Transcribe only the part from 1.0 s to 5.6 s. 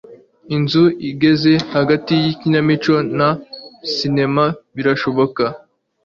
igeze hagati yikinamico na sinema birashoboka